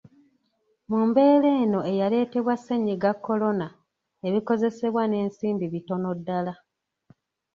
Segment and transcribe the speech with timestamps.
[0.89, 3.67] Mu mbeera eno eyaleetebwa ssennyiga Kolona,
[4.27, 6.53] ebikozesebwa n'ensimbi bitono ddala.